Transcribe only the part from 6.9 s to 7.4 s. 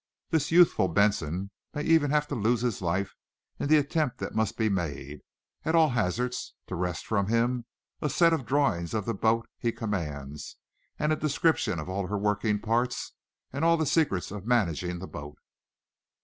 from